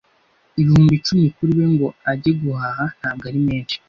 [0.59, 3.75] Ibihumbi icumi kuri we ngo ajye guhaha ntabwo ari menshi